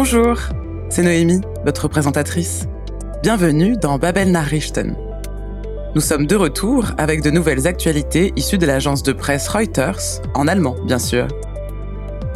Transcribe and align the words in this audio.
Bonjour, 0.00 0.38
c'est 0.90 1.02
Noémie, 1.02 1.40
votre 1.64 1.88
présentatrice. 1.88 2.68
Bienvenue 3.20 3.76
dans 3.76 3.98
Babel 3.98 4.30
Nachrichten. 4.30 4.94
Nous 5.96 6.00
sommes 6.00 6.28
de 6.28 6.36
retour 6.36 6.92
avec 6.98 7.20
de 7.20 7.30
nouvelles 7.30 7.66
actualités 7.66 8.32
issues 8.36 8.58
de 8.58 8.66
l'agence 8.66 9.02
de 9.02 9.12
presse 9.12 9.48
Reuters, 9.48 10.22
en 10.34 10.46
allemand 10.46 10.76
bien 10.84 11.00
sûr. 11.00 11.26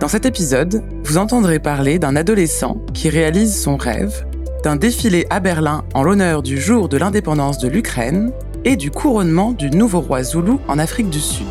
Dans 0.00 0.09
cet 0.09 0.27
épisode, 0.27 0.82
vous 1.04 1.18
entendrez 1.18 1.60
parler 1.60 2.00
d'un 2.00 2.16
adolescent 2.16 2.78
qui 2.95 3.09
réalise 3.09 3.56
son 3.62 3.76
rêve, 3.76 4.26
d'un 4.64 4.74
défilé 4.74 5.24
à 5.30 5.38
Berlin 5.38 5.84
en 5.94 6.02
l'honneur 6.02 6.42
du 6.42 6.60
jour 6.60 6.88
de 6.88 6.96
l'indépendance 6.96 7.58
de 7.58 7.68
l'Ukraine 7.68 8.32
et 8.64 8.74
du 8.74 8.90
couronnement 8.90 9.52
du 9.52 9.70
nouveau 9.70 10.01
roi 10.01 10.24
Zoulou 10.24 10.59
en 10.66 10.80
Afrique 10.80 11.10
du 11.10 11.20
Sud. 11.20 11.46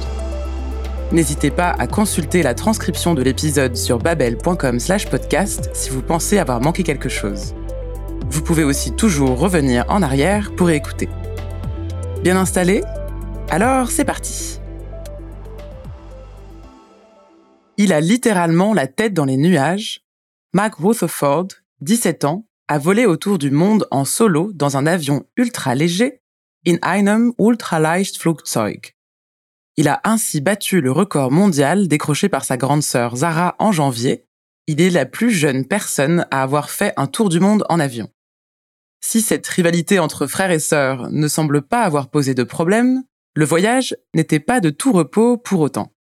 N'hésitez 1.11 1.51
pas 1.51 1.71
à 1.71 1.87
consulter 1.87 2.41
la 2.41 2.53
transcription 2.53 3.13
de 3.13 3.21
l'épisode 3.21 3.75
sur 3.75 3.99
babel.com/podcast 3.99 5.69
si 5.73 5.89
vous 5.89 6.01
pensez 6.01 6.37
avoir 6.37 6.61
manqué 6.61 6.83
quelque 6.83 7.09
chose. 7.09 7.53
Vous 8.29 8.41
pouvez 8.41 8.63
aussi 8.63 8.93
toujours 8.93 9.37
revenir 9.37 9.83
en 9.89 10.01
arrière 10.01 10.55
pour 10.55 10.69
écouter. 10.69 11.09
Bien 12.23 12.37
installé? 12.37 12.81
Alors 13.49 13.91
c'est 13.91 14.05
parti. 14.05 14.61
Il 17.75 17.91
a 17.91 17.99
littéralement 17.99 18.73
la 18.73 18.87
tête 18.87 19.13
dans 19.13 19.25
les 19.25 19.37
nuages. 19.37 20.05
Mac 20.53 20.75
Rutherford, 20.75 21.47
17 21.81 22.23
ans, 22.23 22.45
a 22.69 22.77
volé 22.77 23.05
autour 23.05 23.37
du 23.37 23.51
monde 23.51 23.85
en 23.91 24.05
solo 24.05 24.51
dans 24.53 24.77
un 24.77 24.87
avion 24.87 25.25
ultra 25.35 25.75
léger 25.75 26.21
in 26.65 26.77
einem 26.83 27.33
Ultraleichtflugzeug. 27.37 28.93
Il 29.77 29.87
a 29.87 30.01
ainsi 30.03 30.41
battu 30.41 30.81
le 30.81 30.91
record 30.91 31.31
mondial 31.31 31.87
décroché 31.87 32.29
par 32.29 32.43
sa 32.43 32.57
grande 32.57 32.83
sœur 32.83 33.15
Zara 33.15 33.55
en 33.59 33.71
janvier. 33.71 34.25
Il 34.67 34.81
est 34.81 34.89
la 34.89 35.05
plus 35.05 35.31
jeune 35.31 35.65
personne 35.65 36.25
à 36.29 36.43
avoir 36.43 36.69
fait 36.69 36.93
un 36.97 37.07
tour 37.07 37.29
du 37.29 37.39
monde 37.39 37.65
en 37.69 37.79
avion. 37.79 38.09
Si 39.03 39.21
cette 39.21 39.47
rivalité 39.47 39.97
entre 39.97 40.27
frères 40.27 40.51
et 40.51 40.59
sœurs 40.59 41.09
ne 41.11 41.27
semble 41.27 41.61
pas 41.61 41.81
avoir 41.81 42.09
posé 42.09 42.33
de 42.33 42.43
problème, 42.43 43.03
le 43.33 43.45
voyage 43.45 43.95
n'était 44.13 44.39
pas 44.39 44.59
de 44.59 44.69
tout 44.69 44.91
repos 44.91 45.37
pour 45.37 45.61
autant. 45.61 45.93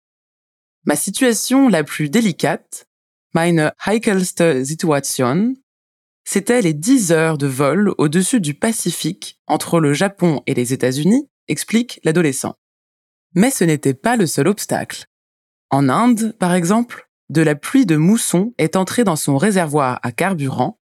Ma 0.84 0.97
situation 0.97 1.69
la 1.69 1.84
plus 1.84 2.08
délicate, 2.08 2.88
meine 3.34 3.72
heikelste 3.86 4.64
Situation, 4.64 5.55
c'était 6.25 6.62
les 6.62 6.75
10 6.75 7.12
heures 7.12 7.38
de 7.38 7.47
vol 7.47 7.94
au-dessus 7.98 8.41
du 8.41 8.55
Pacifique 8.55 9.38
entre 9.47 9.80
le 9.80 9.92
Japon 9.92 10.42
et 10.47 10.55
les 10.55 10.72
États-Unis, 10.72 11.28
explique 11.47 12.00
l'adolescent. 12.05 12.56
Mais 13.34 13.51
ce 13.51 13.65
n'était 13.65 13.95
pas 13.95 14.17
le 14.17 14.27
seul 14.27 14.48
obstacle. 14.48 15.07
En 15.71 15.89
Inde, 15.89 16.34
par 16.39 16.55
exemple, 16.55 17.09
de 17.29 17.43
la 17.43 17.55
pluie 17.55 17.87
de 17.87 17.97
mousson 17.97 18.55
est 18.59 18.77
entrée 18.77 19.05
dans 19.05 19.17
son 19.17 19.37
réservoir 19.37 20.01
à 20.03 20.12
carburant, 20.12 20.79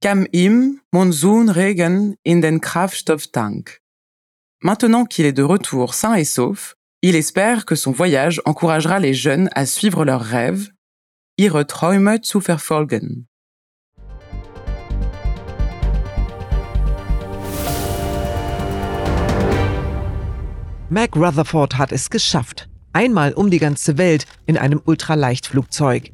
kam 0.00 0.26
im 0.34 0.76
Monsoonregen 0.92 2.14
in 2.26 2.38
den 2.38 2.60
Kraftstofftank. 2.60 3.82
Maintenant 4.62 5.04
qu'il 5.04 5.26
est 5.26 5.32
de 5.32 5.42
retour 5.42 5.94
sain 5.94 6.14
et 6.14 6.24
sauf, 6.24 6.76
il 7.02 7.14
espère 7.14 7.64
que 7.64 7.76
son 7.76 7.92
voyage 7.92 8.40
encouragera 8.44 8.98
les 8.98 9.14
jeunes 9.14 9.50
à 9.54 9.66
suivre 9.66 10.04
leurs 10.04 10.22
rêves, 10.22 10.70
ihre 11.36 11.64
Träume 11.64 12.18
zu 12.22 12.40
verfolgen. 12.40 13.27
Mac 20.90 21.14
Rutherford 21.16 21.76
hat 21.76 21.92
es 21.92 22.08
geschafft. 22.08 22.66
Einmal 22.94 23.34
um 23.34 23.50
die 23.50 23.58
ganze 23.58 23.98
Welt 23.98 24.24
in 24.46 24.56
einem 24.56 24.80
Ultraleichtflugzeug. 24.82 26.12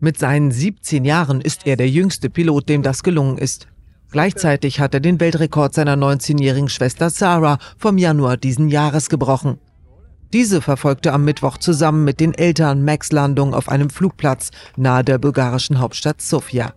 Mit 0.00 0.18
seinen 0.18 0.50
17 0.50 1.04
Jahren 1.04 1.40
ist 1.40 1.68
er 1.68 1.76
der 1.76 1.88
jüngste 1.88 2.28
Pilot, 2.28 2.68
dem 2.68 2.82
das 2.82 3.04
gelungen 3.04 3.38
ist. 3.38 3.68
Gleichzeitig 4.10 4.80
hat 4.80 4.92
er 4.94 5.00
den 5.00 5.20
Weltrekord 5.20 5.72
seiner 5.72 5.94
19-jährigen 5.94 6.68
Schwester 6.68 7.10
Sarah 7.10 7.58
vom 7.78 7.96
Januar 7.96 8.36
diesen 8.36 8.68
Jahres 8.68 9.08
gebrochen. 9.08 9.58
Diese 10.32 10.60
verfolgte 10.62 11.12
am 11.12 11.24
Mittwoch 11.24 11.58
zusammen 11.58 12.02
mit 12.02 12.18
den 12.18 12.34
Eltern 12.34 12.84
Max 12.84 13.12
Landung 13.12 13.54
auf 13.54 13.68
einem 13.68 13.88
Flugplatz 13.88 14.50
nahe 14.76 15.04
der 15.04 15.18
bulgarischen 15.18 15.78
Hauptstadt 15.78 16.20
Sofia. 16.20 16.74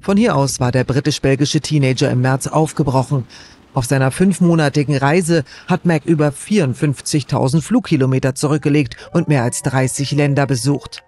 Von 0.00 0.16
hier 0.16 0.36
aus 0.36 0.58
war 0.58 0.72
der 0.72 0.84
britisch-belgische 0.84 1.60
Teenager 1.60 2.10
im 2.10 2.22
März 2.22 2.46
aufgebrochen. 2.46 3.26
Auf 3.74 3.86
seiner 3.86 4.12
fünfmonatigen 4.12 4.96
Reise 4.96 5.42
hat 5.66 5.84
Mac 5.84 6.04
über 6.04 6.28
54.000 6.28 7.60
Flugkilometer 7.60 8.36
zurückgelegt 8.36 8.96
und 9.12 9.26
mehr 9.26 9.42
als 9.42 9.62
30 9.62 10.12
Länder 10.12 10.46
besucht. 10.46 11.02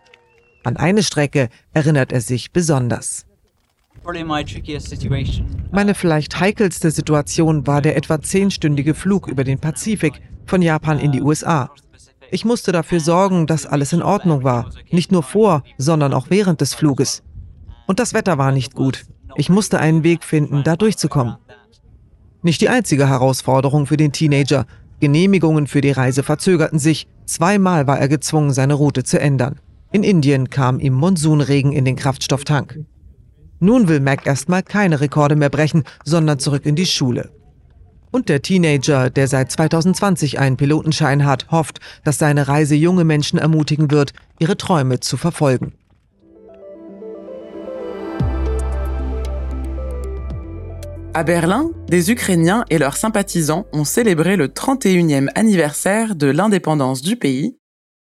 An 0.64 0.76
eine 0.76 1.04
Strecke 1.04 1.48
erinnert 1.72 2.10
er 2.10 2.20
sich 2.20 2.50
besonders. 2.50 3.24
Meine 5.72 5.94
vielleicht 5.94 6.40
heikelste 6.40 6.90
Situation 6.90 7.66
war 7.66 7.82
der 7.82 7.96
etwa 7.96 8.20
zehnstündige 8.20 8.94
Flug 8.94 9.28
über 9.28 9.44
den 9.44 9.60
Pazifik 9.60 10.20
von 10.44 10.60
Japan 10.60 10.98
in 10.98 11.12
die 11.12 11.22
USA. 11.22 11.70
Ich 12.32 12.44
musste 12.44 12.72
dafür 12.72 12.98
sorgen, 12.98 13.46
dass 13.46 13.66
alles 13.66 13.92
in 13.92 14.02
Ordnung 14.02 14.42
war, 14.42 14.70
nicht 14.90 15.12
nur 15.12 15.22
vor, 15.22 15.62
sondern 15.78 16.12
auch 16.12 16.26
während 16.30 16.60
des 16.60 16.74
Fluges. 16.74 17.22
Und 17.86 18.00
das 18.00 18.12
Wetter 18.12 18.38
war 18.38 18.50
nicht 18.50 18.74
gut. 18.74 19.04
Ich 19.36 19.48
musste 19.48 19.78
einen 19.78 20.02
Weg 20.02 20.24
finden, 20.24 20.64
da 20.64 20.76
durchzukommen. 20.76 21.36
Nicht 22.46 22.60
die 22.60 22.68
einzige 22.68 23.08
Herausforderung 23.08 23.86
für 23.86 23.96
den 23.96 24.12
Teenager. 24.12 24.66
Genehmigungen 25.00 25.66
für 25.66 25.80
die 25.80 25.90
Reise 25.90 26.22
verzögerten 26.22 26.78
sich. 26.78 27.08
Zweimal 27.24 27.88
war 27.88 27.98
er 27.98 28.06
gezwungen, 28.06 28.52
seine 28.52 28.74
Route 28.74 29.02
zu 29.02 29.18
ändern. 29.18 29.58
In 29.90 30.04
Indien 30.04 30.48
kam 30.48 30.78
ihm 30.78 30.92
Monsunregen 30.92 31.72
in 31.72 31.84
den 31.84 31.96
Kraftstofftank. 31.96 32.84
Nun 33.58 33.88
will 33.88 33.98
Mac 33.98 34.28
erstmal 34.28 34.62
keine 34.62 35.00
Rekorde 35.00 35.34
mehr 35.34 35.50
brechen, 35.50 35.82
sondern 36.04 36.38
zurück 36.38 36.66
in 36.66 36.76
die 36.76 36.86
Schule. 36.86 37.32
Und 38.12 38.28
der 38.28 38.42
Teenager, 38.42 39.10
der 39.10 39.26
seit 39.26 39.50
2020 39.50 40.38
einen 40.38 40.56
Pilotenschein 40.56 41.26
hat, 41.26 41.50
hofft, 41.50 41.80
dass 42.04 42.18
seine 42.18 42.46
Reise 42.46 42.76
junge 42.76 43.02
Menschen 43.02 43.40
ermutigen 43.40 43.90
wird, 43.90 44.12
ihre 44.38 44.56
Träume 44.56 45.00
zu 45.00 45.16
verfolgen. 45.16 45.72
À 51.16 51.24
Berlin, 51.24 51.70
des 51.88 52.10
Ukrainiens 52.10 52.66
et 52.68 52.76
leurs 52.76 52.98
sympathisants 52.98 53.64
ont 53.72 53.84
célébré 53.84 54.36
le 54.36 54.48
31e 54.48 55.30
anniversaire 55.34 56.14
de 56.14 56.26
l'indépendance 56.26 57.00
du 57.00 57.16
pays, 57.16 57.56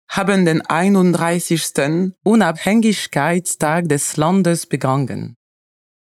haben 0.09 0.47
den 0.47 0.63
31. 0.63 2.13
Unabhängigkeitstag 2.25 3.87
des 3.87 4.17
Landes 4.17 4.67
begangen. 4.71 5.35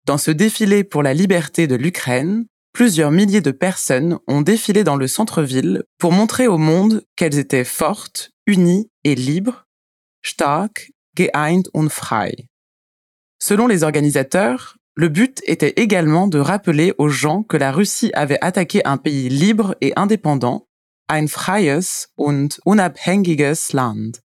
Dans 0.06 0.20
ce 0.20 0.30
défilé 0.30 0.84
pour 0.84 1.02
la 1.02 1.16
liberté 1.16 1.66
de 1.66 1.74
l'Ukraine, 1.74 2.46
plusieurs 2.74 3.09
milliers 3.09 3.41
de 3.41 3.50
personnes 3.50 4.20
ont 4.28 4.44
défilé 4.44 4.84
dans 4.84 4.96
le 4.96 5.08
centre-ville 5.08 5.81
pour 5.97 6.12
montrer 6.12 6.46
au 6.46 6.59
monde 6.59 7.03
qu'elles 7.16 7.40
étaient 7.40 7.66
fortes, 7.66 8.30
unies 8.46 8.88
et 9.03 9.16
libres, 9.16 9.66
stark, 10.22 10.91
geeint 11.18 11.64
und 11.74 11.90
frei. 11.90 12.36
Selon 13.40 13.66
les 13.66 13.81
organisateurs, 13.81 14.76
le 14.99 15.07
but 15.07 15.41
était 15.45 15.75
également 15.77 16.27
de 16.27 16.39
rappeler 16.39 16.93
aux 16.97 17.07
gens 17.07 17.43
que 17.43 17.55
la 17.55 17.71
Russie 17.71 18.11
avait 18.13 18.43
attaqué 18.43 18.85
un 18.85 18.97
pays 18.97 19.29
libre 19.29 19.73
et 19.79 19.93
indépendant, 19.95 20.67
ein 21.07 21.29
freies 21.29 22.09
und 22.17 22.59
unabhängiges 22.65 23.71
Land. 23.71 24.19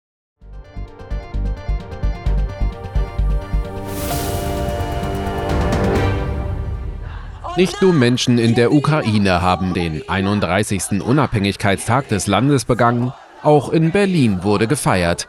Nicht 7.57 7.81
nur 7.81 7.91
Menschen 7.91 8.37
in 8.37 8.55
der 8.55 8.71
Ukraine 8.71 9.41
haben 9.41 9.73
den 9.73 10.07
31. 10.07 11.01
Unabhängigkeitstag 11.05 12.07
des 12.07 12.27
Landes 12.27 12.63
begangen, 12.63 13.11
auch 13.43 13.73
in 13.73 13.91
Berlin 13.91 14.45
wurde 14.45 14.67
gefeiert. 14.67 15.27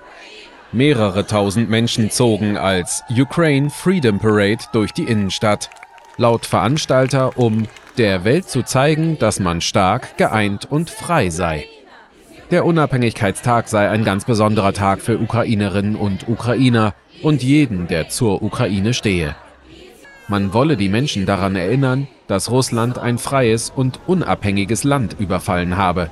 Mehrere 0.74 1.26
tausend 1.26 1.68
Menschen 1.68 2.10
zogen 2.10 2.56
als 2.56 3.04
Ukraine 3.10 3.68
Freedom 3.68 4.18
Parade 4.18 4.64
durch 4.72 4.92
die 4.92 5.04
Innenstadt. 5.04 5.68
Laut 6.16 6.46
Veranstalter, 6.46 7.36
um 7.36 7.68
der 7.98 8.24
Welt 8.24 8.48
zu 8.48 8.62
zeigen, 8.62 9.18
dass 9.18 9.38
man 9.38 9.60
stark, 9.60 10.16
geeint 10.16 10.64
und 10.70 10.88
frei 10.88 11.28
sei. 11.28 11.66
Der 12.50 12.64
Unabhängigkeitstag 12.64 13.68
sei 13.68 13.90
ein 13.90 14.02
ganz 14.02 14.24
besonderer 14.24 14.72
Tag 14.72 15.02
für 15.02 15.20
Ukrainerinnen 15.20 15.94
und 15.94 16.26
Ukrainer 16.26 16.94
und 17.22 17.42
jeden, 17.42 17.86
der 17.86 18.08
zur 18.08 18.42
Ukraine 18.42 18.94
stehe. 18.94 19.36
Man 20.26 20.54
wolle 20.54 20.78
die 20.78 20.88
Menschen 20.88 21.26
daran 21.26 21.54
erinnern, 21.54 22.08
dass 22.28 22.50
Russland 22.50 22.98
ein 22.98 23.18
freies 23.18 23.68
und 23.68 24.00
unabhängiges 24.06 24.84
Land 24.84 25.16
überfallen 25.18 25.76
habe. 25.76 26.10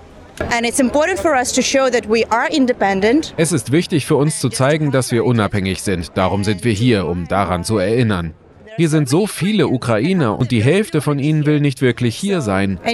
Es 3.37 3.53
ist 3.53 3.73
wichtig 3.73 4.07
für 4.07 4.17
uns 4.17 4.41
zu 4.41 4.49
zeigen, 4.49 4.91
dass 4.91 5.11
wir 5.13 5.25
unabhängig 5.25 5.83
sind. 5.83 6.13
Darum 6.15 6.45
sind 6.45 6.65
wir 6.65 6.73
hier, 6.73 7.07
um 7.07 7.29
daran 7.29 7.65
zu 7.65 7.79
erinnern. 7.79 8.35
Hier 8.77 8.89
sind 8.89 9.09
so 9.09 9.27
viele 9.27 9.69
Ukrainer 9.69 10.39
und 10.39 10.51
die 10.51 10.63
Hälfte 10.63 11.01
von 11.01 11.19
ihnen 11.19 11.45
will 11.45 11.61
nicht 11.61 11.83
wirklich 11.83 12.17
hier 12.17 12.41
sein. 12.41 12.79
Also 12.79 12.89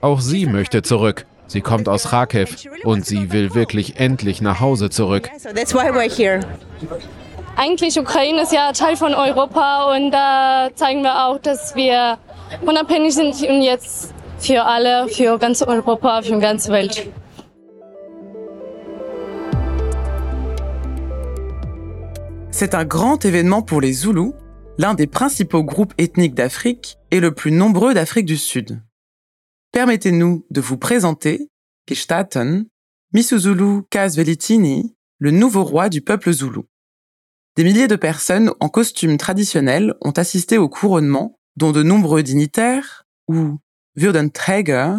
Auch 0.00 0.20
sie 0.20 0.46
möchte 0.46 0.82
zurück. 0.82 1.26
Sie 1.48 1.60
kommt 1.60 1.88
aus 1.88 2.10
Kharkiv 2.10 2.56
und 2.84 3.06
sie 3.06 3.32
will 3.32 3.54
wirklich 3.54 3.98
endlich 3.98 4.40
nach 4.40 4.60
Hause 4.60 4.90
zurück. 4.90 5.30
eigentlich 7.56 7.98
Ukraine 7.98 8.42
ist 8.42 8.52
ja 8.52 8.72
Teil 8.72 8.96
von 8.96 9.14
Europa 9.14 9.94
und 9.96 10.10
da 10.10 10.68
zeigen 10.74 11.02
wir 11.02 11.26
auch, 11.26 11.38
dass 11.38 11.74
wir 11.74 12.18
unabhängig 12.60 13.14
sind 13.14 13.34
und 13.48 13.62
jetzt 13.62 14.12
für 14.38 14.62
alle, 14.64 15.08
für 15.08 15.38
ganz 15.38 15.62
Europa, 15.62 16.22
für 16.22 16.38
die. 16.38 17.12
C'est 22.50 22.74
un 22.74 22.86
grand 22.86 23.22
événement 23.24 23.60
pour 23.60 23.82
les 23.82 23.92
Zoulous, 23.92 24.34
l'un 24.78 24.94
des 24.94 25.06
principaux 25.06 25.62
groupes 25.62 25.92
ethniques 25.98 26.34
d'Afrique 26.34 26.96
et 27.10 27.20
le 27.20 27.32
plus 27.32 27.52
nombreux 27.52 27.92
d'Afrique 27.92 28.24
du 28.24 28.38
Sud. 28.38 28.80
Permettez-nous 29.72 30.46
de 30.50 30.60
vous 30.62 30.78
présenter 30.78 31.50
Kishtaten, 31.86 32.66
Misuzulu 33.12 33.82
Kasvelitini, 33.90 34.94
le 35.18 35.30
nouveau 35.32 35.64
roi 35.64 35.90
du 35.90 36.00
peuple 36.00 36.32
zoulou. 36.32 36.64
Des 37.56 37.64
milliers 37.64 37.88
de 37.88 37.96
personnes 37.96 38.52
en 38.60 38.68
costumes 38.68 39.18
traditionnels 39.18 39.94
ont 40.00 40.12
assisté 40.12 40.56
au 40.58 40.68
couronnement, 40.68 41.38
dont 41.56 41.72
de 41.72 41.82
nombreux 41.82 42.22
dignitaires 42.22 43.04
ou 43.28 43.58
Würdenträger, 43.96 44.96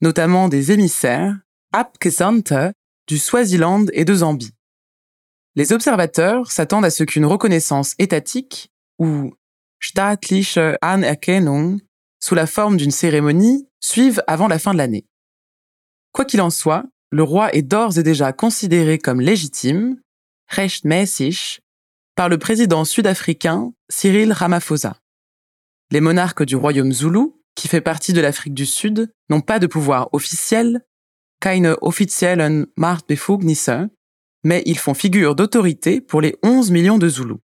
notamment 0.00 0.48
des 0.48 0.72
émissaires, 0.72 1.36
Abgesandte 1.72 2.72
du 3.06 3.18
Swaziland 3.18 3.86
et 3.92 4.04
de 4.04 4.14
Zambie. 4.14 4.54
Les 5.54 5.72
observateurs 5.72 6.50
s'attendent 6.50 6.84
à 6.84 6.90
ce 6.90 7.04
qu'une 7.04 7.26
reconnaissance 7.26 7.94
étatique 7.98 8.70
ou 8.98 9.34
staatliche 9.80 10.58
Anerkennung 10.80 11.80
sous 12.20 12.34
la 12.34 12.46
forme 12.46 12.76
d'une 12.76 12.90
cérémonie 12.90 13.68
suive 13.80 14.22
avant 14.26 14.48
la 14.48 14.58
fin 14.58 14.72
de 14.72 14.78
l'année. 14.78 15.06
Quoi 16.12 16.24
qu'il 16.24 16.40
en 16.40 16.50
soit, 16.50 16.84
le 17.10 17.22
roi 17.22 17.54
est 17.54 17.62
d'ores 17.62 17.98
et 17.98 18.02
déjà 18.02 18.32
considéré 18.32 18.98
comme 18.98 19.20
légitime, 19.20 20.00
rechtmäßig, 20.48 21.60
par 22.14 22.28
le 22.28 22.38
président 22.38 22.84
sud-africain 22.84 23.72
Cyril 23.88 24.32
Ramaphosa. 24.32 24.96
Les 25.90 26.00
monarques 26.00 26.42
du 26.42 26.56
royaume 26.56 26.92
zoulou, 26.92 27.37
qui 27.58 27.66
fait 27.66 27.80
partie 27.80 28.12
de 28.12 28.20
l'Afrique 28.20 28.54
du 28.54 28.66
Sud, 28.66 29.12
n'ont 29.28 29.40
pas 29.40 29.58
de 29.58 29.66
pouvoir 29.66 30.10
officiel, 30.12 30.86
keine 31.40 31.74
offiziellen 31.80 32.66
Machtbefugnisse, 32.76 33.70
mais 34.44 34.62
ils 34.64 34.78
font 34.78 34.94
figure 34.94 35.34
d'autorité 35.34 36.00
pour 36.00 36.20
les 36.20 36.36
11 36.44 36.70
millions 36.70 36.98
de 36.98 37.08
Zoulous. 37.08 37.40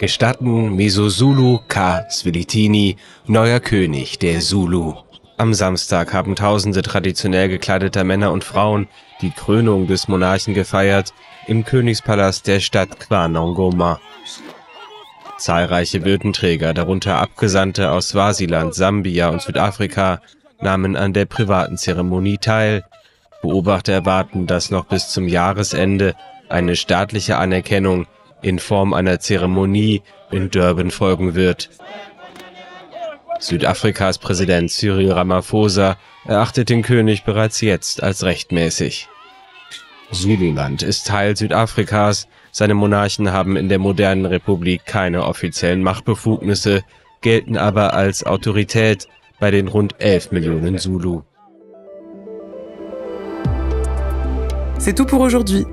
Gestatten 0.00 0.74
Mesozulu 0.74 1.58
K. 1.68 2.10
Svelitini, 2.10 2.96
neuer 3.28 3.60
König 3.60 4.18
der 4.18 4.40
Zulu. 4.40 4.94
Am 5.42 5.54
Samstag 5.54 6.14
haben 6.14 6.36
tausende 6.36 6.82
traditionell 6.82 7.48
gekleideter 7.48 8.04
Männer 8.04 8.30
und 8.30 8.44
Frauen 8.44 8.86
die 9.22 9.32
Krönung 9.32 9.88
des 9.88 10.06
Monarchen 10.06 10.54
gefeiert 10.54 11.12
im 11.48 11.64
Königspalast 11.64 12.46
der 12.46 12.60
Stadt 12.60 13.00
Kwanongoma. 13.00 13.98
Zahlreiche 15.38 16.04
Würdenträger, 16.04 16.74
darunter 16.74 17.18
Abgesandte 17.18 17.90
aus 17.90 18.10
Swasiland, 18.10 18.72
Sambia 18.74 19.30
und 19.30 19.42
Südafrika, 19.42 20.20
nahmen 20.60 20.94
an 20.94 21.12
der 21.12 21.24
privaten 21.24 21.76
Zeremonie 21.76 22.38
teil. 22.38 22.84
Beobachter 23.42 23.94
erwarten, 23.94 24.46
dass 24.46 24.70
noch 24.70 24.84
bis 24.84 25.08
zum 25.08 25.26
Jahresende 25.26 26.14
eine 26.50 26.76
staatliche 26.76 27.36
Anerkennung 27.36 28.06
in 28.42 28.60
Form 28.60 28.92
einer 28.94 29.18
Zeremonie 29.18 30.02
in 30.30 30.50
Durban 30.50 30.92
folgen 30.92 31.34
wird. 31.34 31.68
Südafrikas 33.42 34.18
Präsident 34.18 34.70
Cyril 34.70 35.10
Ramaphosa 35.10 35.96
erachtet 36.24 36.70
den 36.70 36.82
König 36.82 37.24
bereits 37.24 37.60
jetzt 37.60 38.00
als 38.00 38.22
rechtmäßig. 38.22 39.08
Zululand 40.12 40.84
ist 40.84 41.08
Teil 41.08 41.36
Südafrikas, 41.36 42.28
seine 42.52 42.74
Monarchen 42.74 43.32
haben 43.32 43.56
in 43.56 43.68
der 43.68 43.80
modernen 43.80 44.26
Republik 44.26 44.86
keine 44.86 45.24
offiziellen 45.26 45.82
Machtbefugnisse, 45.82 46.82
gelten 47.20 47.56
aber 47.56 47.94
als 47.94 48.24
Autorität 48.24 49.08
bei 49.40 49.50
den 49.50 49.66
rund 49.66 49.96
11 49.98 50.30
Millionen 50.30 50.78
Zulu. 50.78 51.22
C'est 54.78 54.94
tout 54.94 55.06
pour 55.06 55.20
aujourd'hui. 55.20 55.64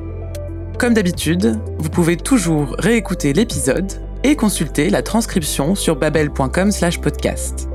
Comme 0.80 0.96
d'habitude, 0.96 1.60
vous 1.78 1.90
pouvez 1.90 2.18
toujours 2.18 2.76
réécouter 2.80 3.34
l'épisode 3.34 4.09
et 4.24 4.36
consulter 4.36 4.90
la 4.90 5.02
transcription 5.02 5.76
sur 5.76 5.96
babel.com/podcast. 5.96 7.70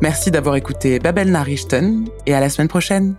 Merci 0.00 0.30
d'avoir 0.30 0.56
écouté 0.56 0.98
Babel 0.98 1.30
Narichten 1.30 2.06
et 2.26 2.34
à 2.34 2.40
la 2.40 2.50
semaine 2.50 2.68
prochaine. 2.68 3.14